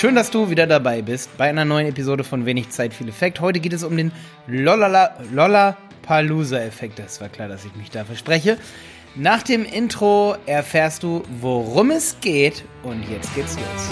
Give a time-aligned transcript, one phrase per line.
[0.00, 3.42] Schön, dass du wieder dabei bist bei einer neuen Episode von Wenig Zeit, viel Effekt.
[3.42, 4.12] Heute geht es um den
[4.46, 6.98] Lollapalooza-Effekt.
[6.98, 8.56] Das war klar, dass ich mich da verspreche.
[9.14, 12.64] Nach dem Intro erfährst du, worum es geht.
[12.82, 13.90] Und jetzt geht's los.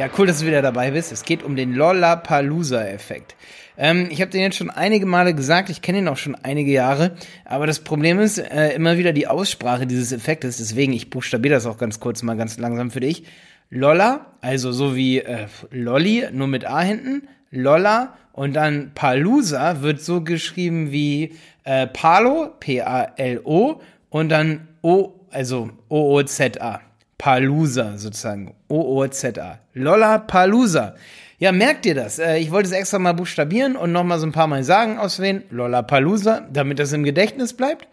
[0.00, 1.12] Ja, cool, dass du wieder dabei bist.
[1.12, 3.36] Es geht um den Lollapalooza-Effekt.
[3.76, 6.72] Ähm, ich habe den jetzt schon einige Male gesagt, ich kenne ihn auch schon einige
[6.72, 10.56] Jahre, aber das Problem ist äh, immer wieder die Aussprache dieses Effektes.
[10.56, 13.24] Deswegen, ich buchstabiere das auch ganz kurz mal ganz langsam für dich.
[13.68, 17.28] Lolla, also so wie äh, Lolli, nur mit A hinten.
[17.50, 25.68] Lolla und dann Palooza wird so geschrieben wie äh, Palo, P-A-L-O und dann O, also
[25.90, 26.80] O-O-Z-A.
[27.20, 28.54] Palooza sozusagen.
[28.68, 29.58] O-O-Z-A.
[29.74, 30.94] Lolla Palooza.
[31.38, 32.18] Ja, merkt ihr das?
[32.18, 35.20] Äh, ich wollte es extra mal buchstabieren und nochmal so ein paar Mal sagen aus
[35.20, 35.42] wen.
[35.50, 37.88] Lolla Palooza, damit das im Gedächtnis bleibt.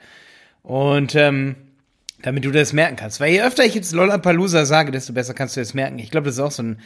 [0.64, 1.58] Und ähm,
[2.22, 3.20] damit du das merken kannst.
[3.20, 6.00] Weil je öfter ich jetzt Lolla Palooza sage, desto besser kannst du es merken.
[6.00, 6.80] Ich glaube, das ist auch so ein,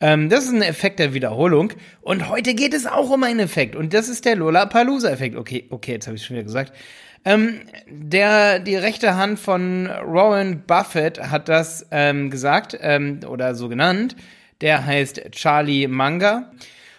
[0.00, 1.72] ähm, das ist ein Effekt der Wiederholung.
[2.02, 3.74] Und heute geht es auch um einen Effekt.
[3.74, 5.34] Und das ist der Lolla Palooza Effekt.
[5.34, 6.74] Okay, okay, jetzt habe ich schon wieder gesagt.
[7.26, 13.68] Ähm, der, die rechte Hand von Warren Buffett hat das ähm, gesagt ähm, oder so
[13.68, 14.14] genannt.
[14.60, 16.52] Der heißt Charlie Manga.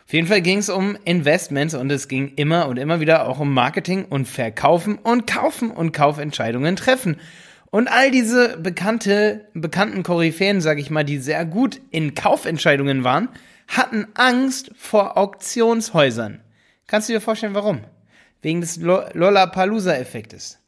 [0.05, 3.39] Auf jeden Fall ging es um Investments und es ging immer und immer wieder auch
[3.39, 7.16] um Marketing und Verkaufen und Kaufen und Kaufentscheidungen treffen.
[7.72, 13.30] Und all diese bekannte, bekannten Koryphäen, sag ich mal, die sehr gut in Kaufentscheidungen waren,
[13.70, 16.42] hatten Angst vor Auktionshäusern.
[16.86, 17.81] Kannst du dir vorstellen, warum?
[18.48, 20.59] Wegen des Lollapalooza-Effektes.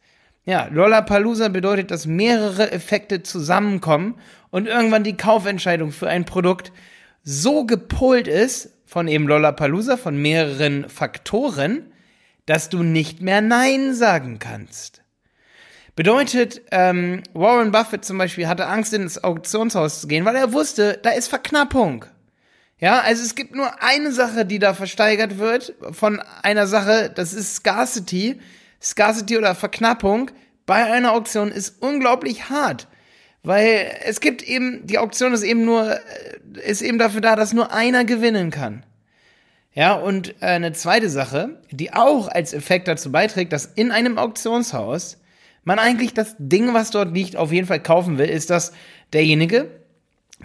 [0.43, 4.15] Ja, Lollapalooza bedeutet, dass mehrere Effekte zusammenkommen
[4.49, 6.73] und irgendwann die Kaufentscheidung für ein Produkt
[7.23, 11.93] so gepolt ist von eben Lollapalooza, von mehreren Faktoren,
[12.45, 15.01] dass du nicht mehr Nein sagen kannst.
[15.95, 20.99] Bedeutet, ähm, Warren Buffett zum Beispiel hatte Angst, ins Auktionshaus zu gehen, weil er wusste,
[21.01, 22.03] da ist Verknappung.
[22.79, 27.33] Ja, also es gibt nur eine Sache, die da versteigert wird von einer Sache, das
[27.33, 28.39] ist Scarcity.
[28.81, 30.31] Scarcity oder Verknappung
[30.65, 32.87] bei einer Auktion ist unglaublich hart.
[33.43, 35.99] Weil es gibt eben, die Auktion ist eben nur, äh,
[36.65, 38.85] ist eben dafür da, dass nur einer gewinnen kann.
[39.73, 44.17] Ja, und äh, eine zweite Sache, die auch als Effekt dazu beiträgt, dass in einem
[44.17, 45.17] Auktionshaus
[45.63, 48.71] man eigentlich das Ding, was dort liegt, auf jeden Fall kaufen will, ist, dass
[49.13, 49.78] derjenige,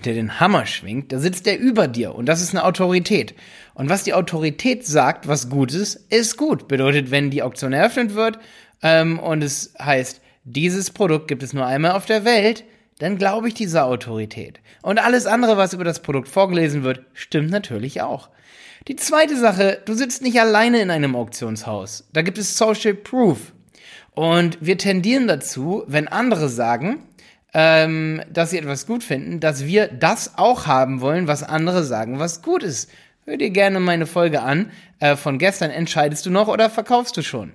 [0.05, 3.35] der den Hammer schwingt, da sitzt der über dir und das ist eine Autorität.
[3.75, 6.69] Und was die Autorität sagt, was gut ist, ist gut.
[6.69, 8.39] Bedeutet, wenn die Auktion eröffnet wird
[8.83, 12.65] ähm, und es heißt, dieses Produkt gibt es nur einmal auf der Welt,
[12.99, 14.61] dann glaube ich dieser Autorität.
[14.83, 18.29] Und alles andere, was über das Produkt vorgelesen wird, stimmt natürlich auch.
[18.87, 22.07] Die zweite Sache, du sitzt nicht alleine in einem Auktionshaus.
[22.13, 23.53] Da gibt es Social Proof.
[24.11, 26.99] Und wir tendieren dazu, wenn andere sagen,
[27.55, 32.19] ähm, dass sie etwas gut finden, dass wir das auch haben wollen, was andere sagen,
[32.19, 32.91] was gut ist.
[33.25, 35.71] Hör dir gerne meine Folge an äh, von gestern.
[35.71, 37.53] Entscheidest du noch oder verkaufst du schon?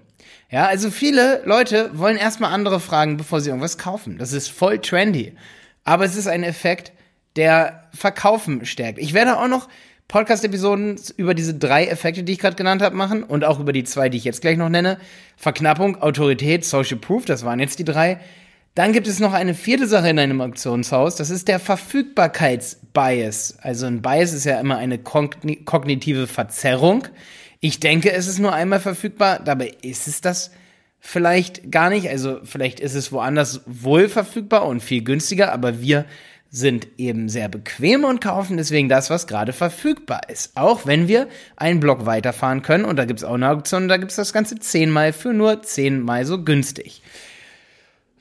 [0.50, 4.18] Ja, also viele Leute wollen erstmal andere fragen, bevor sie irgendwas kaufen.
[4.18, 5.34] Das ist voll trendy.
[5.84, 6.92] Aber es ist ein Effekt,
[7.36, 8.98] der Verkaufen stärkt.
[8.98, 9.70] Ich werde auch noch
[10.08, 13.84] Podcast-Episoden über diese drei Effekte, die ich gerade genannt habe, machen und auch über die
[13.84, 14.98] zwei, die ich jetzt gleich noch nenne.
[15.38, 18.20] Verknappung, Autorität, Social Proof, das waren jetzt die drei.
[18.76, 23.58] Dann gibt es noch eine vierte Sache in einem Auktionshaus, das ist der Verfügbarkeitsbias.
[23.62, 27.08] Also ein Bias ist ja immer eine kognitive Verzerrung.
[27.60, 30.52] Ich denke, es ist nur einmal verfügbar, dabei ist es das
[31.02, 32.08] vielleicht gar nicht.
[32.10, 36.06] Also vielleicht ist es woanders wohl verfügbar und viel günstiger, aber wir
[36.52, 40.56] sind eben sehr bequem und kaufen deswegen das, was gerade verfügbar ist.
[40.56, 41.28] Auch wenn wir
[41.58, 44.34] einen Block weiterfahren können und da gibt es auch eine Auktion, da gibt es das
[44.34, 47.02] Ganze zehnmal für nur zehnmal so günstig.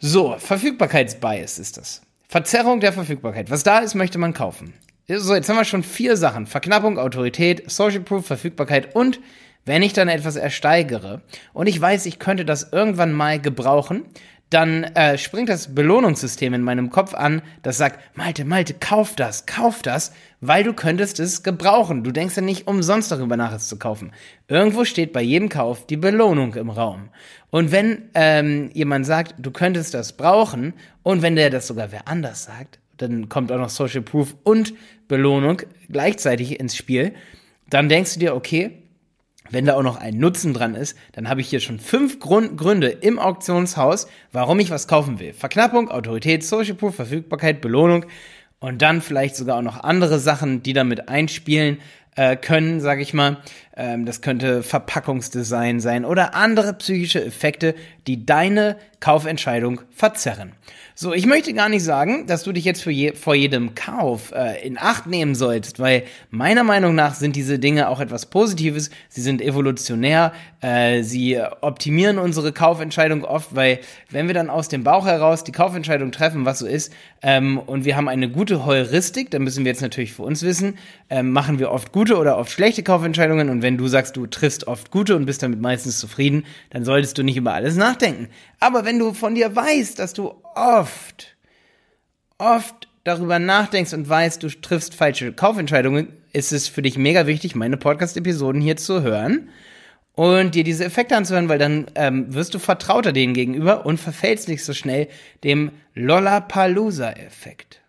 [0.00, 2.03] So, Verfügbarkeitsbias ist das.
[2.28, 3.50] Verzerrung der Verfügbarkeit.
[3.50, 4.75] Was da ist, möchte man kaufen.
[5.09, 6.47] So, jetzt haben wir schon vier Sachen.
[6.47, 9.19] Verknappung, Autorität, Social Proof, Verfügbarkeit und
[9.64, 11.22] wenn ich dann etwas ersteigere
[11.53, 14.05] und ich weiß, ich könnte das irgendwann mal gebrauchen,
[14.50, 19.45] dann äh, springt das Belohnungssystem in meinem Kopf an, das sagt, Malte, Malte, kauf das,
[19.45, 22.03] kauf das, weil du könntest es gebrauchen.
[22.03, 24.12] Du denkst ja nicht umsonst darüber nach, es zu kaufen.
[24.47, 27.11] Irgendwo steht bei jedem Kauf die Belohnung im Raum.
[27.50, 30.73] Und wenn ähm, jemand sagt, du könntest das brauchen,
[31.03, 34.75] und wenn der das sogar wer anders sagt, dann kommt auch noch Social Proof und
[35.09, 37.15] Belohnung gleichzeitig ins Spiel,
[37.71, 38.83] dann denkst du dir, okay,
[39.50, 42.56] wenn da auch noch ein Nutzen dran ist, dann habe ich hier schon fünf Grund
[42.56, 45.33] Gründe im Auktionshaus, warum ich was kaufen will.
[45.33, 48.06] Verknappung, Autorität, Social Proof, Verfügbarkeit, Belohnung
[48.61, 51.79] und dann vielleicht sogar auch noch andere Sachen, die damit einspielen
[52.17, 53.39] äh, können, sage ich mal.
[53.78, 57.75] Ähm, das könnte Verpackungsdesign sein oder andere psychische Effekte,
[58.06, 60.52] die deine Kaufentscheidung verzerren.
[61.00, 64.66] So, ich möchte gar nicht sagen, dass du dich jetzt je, vor jedem Kauf äh,
[64.66, 68.90] in Acht nehmen sollst, weil meiner Meinung nach sind diese Dinge auch etwas Positives.
[69.08, 73.78] Sie sind evolutionär, äh, sie optimieren unsere Kaufentscheidung oft, weil
[74.10, 76.92] wenn wir dann aus dem Bauch heraus die Kaufentscheidung treffen, was so ist,
[77.22, 80.78] ähm, und wir haben eine gute Heuristik, dann müssen wir jetzt natürlich für uns wissen,
[81.10, 83.50] ähm, machen wir oft gute oder oft schlechte Kaufentscheidungen.
[83.50, 87.19] Und wenn du sagst, du triffst oft gute und bist damit meistens zufrieden, dann solltest
[87.19, 88.29] du nicht über alles nachdenken.
[88.61, 91.37] Aber wenn du von dir weißt, dass du oft,
[92.38, 97.55] oft darüber nachdenkst und weißt, du triffst falsche Kaufentscheidungen, ist es für dich mega wichtig,
[97.55, 99.49] meine Podcast-Episoden hier zu hören
[100.12, 104.49] und dir diese Effekte anzuhören, weil dann ähm, wirst du vertrauter denen gegenüber und verfällst
[104.49, 105.09] nicht so schnell
[105.44, 107.81] dem Lollapalooza-Effekt.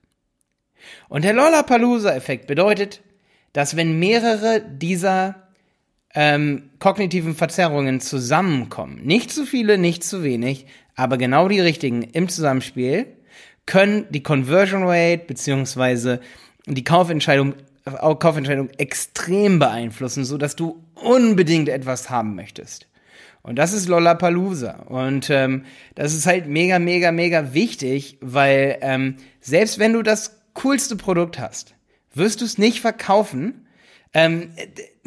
[1.09, 3.01] Und der Lollapalooza-Effekt bedeutet,
[3.53, 5.48] dass wenn mehrere dieser
[6.15, 10.65] ähm, kognitiven Verzerrungen zusammenkommen, nicht zu viele, nicht zu wenig,
[10.95, 13.05] aber genau die richtigen im Zusammenspiel,
[13.65, 16.21] können die Conversion Rate beziehungsweise
[16.65, 17.53] die Kaufentscheidung,
[17.85, 22.87] Kaufentscheidung extrem beeinflussen, so dass du unbedingt etwas haben möchtest.
[23.41, 24.83] Und das ist Lollapalooza.
[24.87, 25.65] Und ähm,
[25.95, 31.39] das ist halt mega, mega, mega wichtig, weil ähm, selbst wenn du das coolste Produkt
[31.39, 31.75] hast,
[32.13, 33.67] wirst du es nicht verkaufen,
[34.13, 34.51] ähm,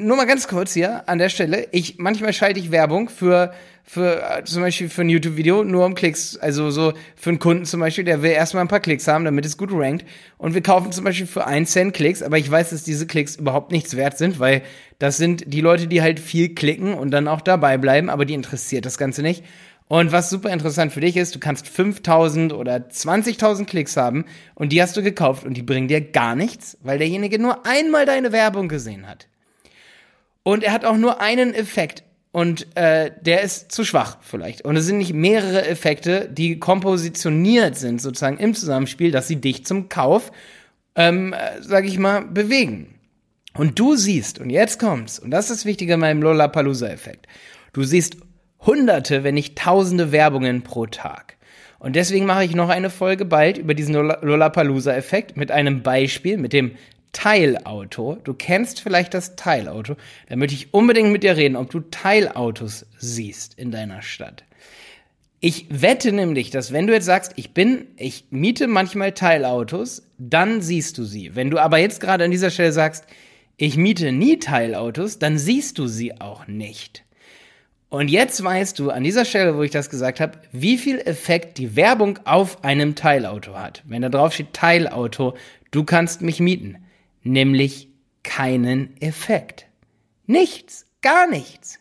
[0.02, 1.68] nur mal ganz kurz hier an der Stelle.
[1.72, 3.52] Ich manchmal schalte ich Werbung für
[3.84, 6.36] für äh, zum Beispiel für ein YouTube-Video nur um Klicks.
[6.36, 9.44] Also so für einen Kunden zum Beispiel, der will erstmal ein paar Klicks haben, damit
[9.44, 10.04] es gut rankt.
[10.38, 13.36] Und wir kaufen zum Beispiel für einen Cent Klicks, aber ich weiß, dass diese Klicks
[13.36, 14.62] überhaupt nichts wert sind, weil
[14.98, 18.34] das sind die Leute, die halt viel klicken und dann auch dabei bleiben, aber die
[18.34, 19.44] interessiert das Ganze nicht.
[19.88, 24.72] Und was super interessant für dich ist, du kannst 5000 oder 20.000 Klicks haben und
[24.72, 28.32] die hast du gekauft und die bringen dir gar nichts, weil derjenige nur einmal deine
[28.32, 29.28] Werbung gesehen hat.
[30.42, 32.02] Und er hat auch nur einen Effekt
[32.32, 34.62] und äh, der ist zu schwach vielleicht.
[34.62, 39.66] Und es sind nicht mehrere Effekte, die kompositioniert sind sozusagen im Zusammenspiel, dass sie dich
[39.66, 40.32] zum Kauf,
[40.96, 42.94] ähm, äh, sag ich mal, bewegen.
[43.54, 47.26] Und du siehst, und jetzt kommt's, und das ist das Wichtige in meinem Lollapalooza-Effekt,
[47.74, 48.16] du siehst
[48.60, 51.36] hunderte, wenn nicht tausende Werbungen pro Tag.
[51.78, 56.54] Und deswegen mache ich noch eine Folge bald über diesen Lollapalooza-Effekt mit einem Beispiel, mit
[56.54, 56.76] dem
[57.12, 58.18] Teilauto.
[58.24, 59.96] Du kennst vielleicht das Teilauto.
[60.28, 64.44] Da möchte ich unbedingt mit dir reden, ob du Teilautos siehst in deiner Stadt.
[65.40, 70.62] Ich wette nämlich, dass wenn du jetzt sagst, ich bin, ich miete manchmal Teilautos, dann
[70.62, 71.34] siehst du sie.
[71.34, 73.06] Wenn du aber jetzt gerade an dieser Stelle sagst,
[73.56, 77.04] ich miete nie Teilautos, dann siehst du sie auch nicht.
[77.88, 81.58] Und jetzt weißt du an dieser Stelle, wo ich das gesagt habe, wie viel Effekt
[81.58, 83.82] die Werbung auf einem Teilauto hat.
[83.84, 85.36] Wenn da drauf steht Teilauto,
[85.72, 86.81] du kannst mich mieten.
[87.22, 87.88] Nämlich
[88.22, 89.66] keinen Effekt.
[90.26, 91.78] Nichts, gar nichts.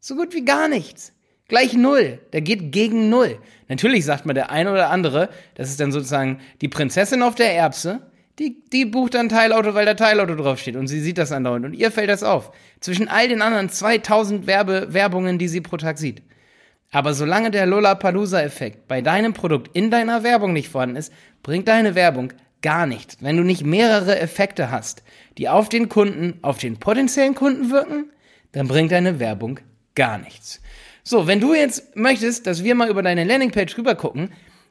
[0.00, 1.12] So gut wie gar nichts.
[1.48, 2.18] Gleich null.
[2.32, 3.38] Der geht gegen null.
[3.68, 7.54] Natürlich sagt man der eine oder andere, das ist dann sozusagen die Prinzessin auf der
[7.54, 8.00] Erbse,
[8.38, 11.74] die, die bucht dann Teilauto, weil da Teilauto draufsteht und sie sieht das andauernd und
[11.74, 12.52] ihr fällt das auf.
[12.80, 16.22] Zwischen all den anderen 2000 Werbe Werbungen, die sie pro Tag sieht.
[16.90, 21.94] Aber solange der Lollapalooza-Effekt bei deinem Produkt in deiner Werbung nicht vorhanden ist, bringt deine
[21.94, 23.18] Werbung gar nichts.
[23.20, 25.02] Wenn du nicht mehrere Effekte hast,
[25.38, 28.10] die auf den Kunden, auf den potenziellen Kunden wirken,
[28.52, 29.60] dann bringt deine Werbung
[29.94, 30.60] gar nichts.
[31.04, 34.30] So, wenn du jetzt möchtest, dass wir mal über deine Landingpage rüber gucken,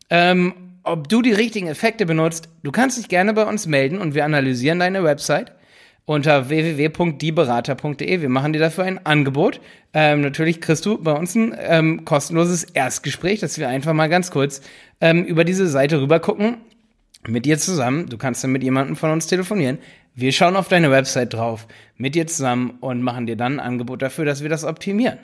[0.10, 4.16] ähm, ob du die richtigen Effekte benutzt, du kannst dich gerne bei uns melden und
[4.16, 5.52] wir analysieren deine Website
[6.06, 8.22] unter www.dieberater.de.
[8.22, 9.62] Wir machen dir dafür ein Angebot.
[9.94, 14.32] Ähm, natürlich kriegst du bei uns ein ähm, kostenloses Erstgespräch, dass wir einfach mal ganz
[14.32, 14.62] kurz
[15.00, 16.58] ähm, über diese Seite rüber gucken.
[17.28, 18.08] Mit dir zusammen.
[18.08, 19.78] Du kannst dann mit jemandem von uns telefonieren.
[20.14, 24.02] Wir schauen auf deine Website drauf, mit dir zusammen und machen dir dann ein Angebot
[24.02, 25.20] dafür, dass wir das optimieren.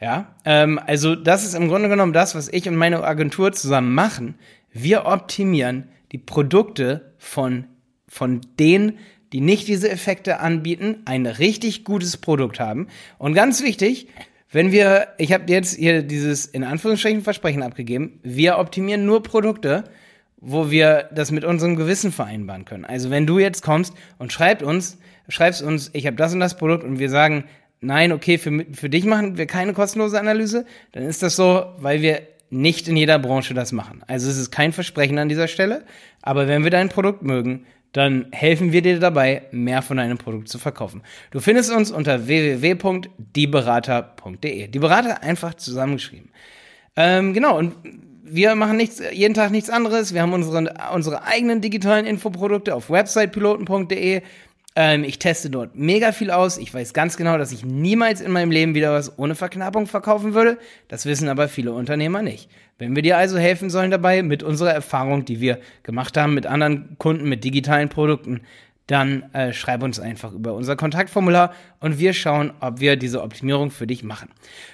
[0.00, 3.94] Ja, ähm, also das ist im Grunde genommen das, was ich und meine Agentur zusammen
[3.94, 4.34] machen.
[4.72, 7.66] Wir optimieren die Produkte von,
[8.08, 8.98] von denen,
[9.32, 12.88] die nicht diese Effekte anbieten, ein richtig gutes Produkt haben.
[13.16, 14.08] Und ganz wichtig,
[14.50, 19.84] wenn wir, ich habe jetzt hier dieses in Anführungsstrichen Versprechen abgegeben, wir optimieren nur Produkte,
[20.44, 22.84] wo wir das mit unserem Gewissen vereinbaren können.
[22.84, 26.56] Also wenn du jetzt kommst und schreibst uns, schreibst uns, ich habe das und das
[26.56, 27.44] Produkt und wir sagen,
[27.80, 32.02] nein, okay, für, für dich machen wir keine kostenlose Analyse, dann ist das so, weil
[32.02, 34.02] wir nicht in jeder Branche das machen.
[34.08, 35.84] Also es ist kein Versprechen an dieser Stelle,
[36.22, 40.48] aber wenn wir dein Produkt mögen, dann helfen wir dir dabei, mehr von deinem Produkt
[40.48, 41.02] zu verkaufen.
[41.30, 44.66] Du findest uns unter www.dieberater.de.
[44.68, 46.30] Die Berater einfach zusammengeschrieben.
[46.96, 47.74] Ähm, genau, und
[48.34, 50.14] wir machen nichts, jeden Tag nichts anderes.
[50.14, 54.22] Wir haben unsere, unsere eigenen digitalen Infoprodukte auf websitepiloten.de
[54.74, 56.56] Ähm, ich teste dort mega viel aus.
[56.56, 60.32] Ich weiß ganz genau, dass ich niemals in meinem Leben wieder was ohne Verknappung verkaufen
[60.32, 60.56] würde.
[60.88, 62.48] Das wissen aber viele Unternehmer nicht.
[62.78, 66.46] Wenn wir dir also helfen sollen dabei mit unserer Erfahrung, die wir gemacht haben mit
[66.46, 68.40] anderen Kunden, mit digitalen Produkten,
[68.86, 73.70] dann äh, schreib uns einfach über unser Kontaktformular und wir schauen, ob wir diese Optimierung
[73.70, 74.28] für dich machen.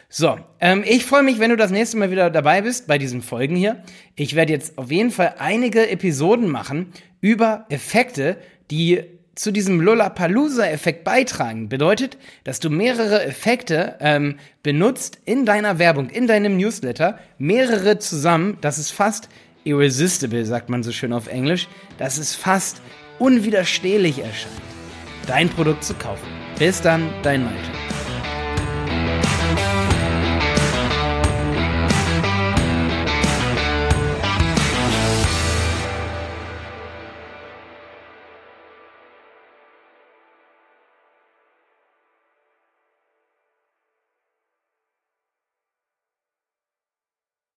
[0.09, 3.23] So, ähm, ich freue mich, wenn du das nächste Mal wieder dabei bist bei diesen
[3.23, 3.83] Folgen hier.
[4.17, 8.38] Ich werde jetzt auf jeden Fall einige Episoden machen über Effekte,
[8.71, 11.69] die zu diesem Lollapalooza-Effekt beitragen.
[11.69, 18.59] Bedeutet, dass du mehrere Effekte ähm, benutzt in deiner Werbung, in deinem Newsletter, mehrere zusammen.
[18.61, 19.29] Das ist fast
[19.62, 21.69] irresistible, sagt man so schön auf Englisch.
[21.99, 22.81] Das ist fast
[23.19, 24.55] unwiderstehlich erscheint,
[25.27, 26.27] dein Produkt zu kaufen.
[26.59, 27.88] Bis dann, dein Malte.